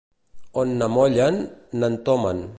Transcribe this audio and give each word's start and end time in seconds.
On 0.61 0.65
n'amollen, 0.79 1.35
n'entomen. 1.79 2.41